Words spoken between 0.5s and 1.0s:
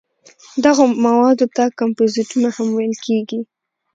دغو